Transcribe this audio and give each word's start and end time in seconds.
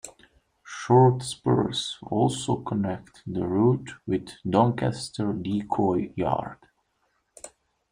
Short 0.63 1.21
spurs 1.21 1.99
also 2.01 2.55
connect 2.63 3.21
the 3.27 3.45
route 3.45 3.91
with 4.07 4.29
Doncaster 4.49 5.31
Decoy 5.31 6.11
Yard. 6.15 6.57